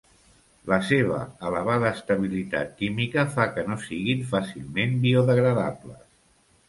La 0.69 0.77
seva 0.85 1.17
elevada 1.49 1.91
estabilitat 1.97 2.73
química 2.81 3.27
fa 3.37 3.47
que 3.59 3.67
no 3.71 3.79
siguin 3.85 4.25
fàcilment 4.33 4.97
biodegradables. 5.05 6.03